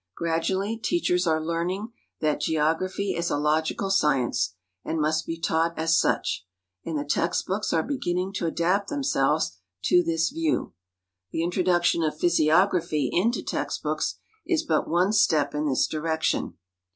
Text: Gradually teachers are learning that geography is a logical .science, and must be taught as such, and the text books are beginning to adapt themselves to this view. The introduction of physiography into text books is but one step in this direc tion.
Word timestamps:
Gradually 0.17 0.77
teachers 0.77 1.27
are 1.27 1.39
learning 1.39 1.89
that 2.21 2.41
geography 2.41 3.13
is 3.15 3.29
a 3.29 3.37
logical 3.37 3.91
.science, 3.91 4.55
and 4.83 4.99
must 4.99 5.27
be 5.27 5.39
taught 5.39 5.77
as 5.77 5.95
such, 5.95 6.43
and 6.83 6.97
the 6.97 7.05
text 7.05 7.45
books 7.45 7.71
are 7.71 7.83
beginning 7.83 8.33
to 8.33 8.47
adapt 8.47 8.89
themselves 8.89 9.59
to 9.83 10.01
this 10.03 10.31
view. 10.31 10.73
The 11.29 11.43
introduction 11.43 12.01
of 12.01 12.17
physiography 12.19 13.11
into 13.13 13.43
text 13.43 13.83
books 13.83 14.15
is 14.43 14.63
but 14.63 14.89
one 14.89 15.13
step 15.13 15.53
in 15.53 15.67
this 15.67 15.87
direc 15.87 16.23
tion. 16.23 16.55